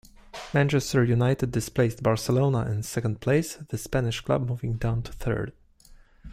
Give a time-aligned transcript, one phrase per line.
[0.51, 5.53] Manchester United displaced Barcelona in second place, the Spanish club moving down to third.